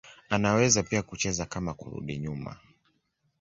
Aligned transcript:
Anaweza 0.29 0.83
pia 0.83 1.01
kucheza 1.03 1.45
kama 1.45 1.73
kurudi 1.73 2.17
nyuma. 2.17 2.57